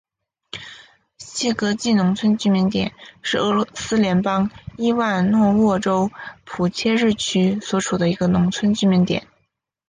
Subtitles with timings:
[1.19, 6.09] 谢戈季农村居民点是俄罗斯联邦伊万诺沃州
[6.43, 9.27] 普切日区所属的一个农村居民点。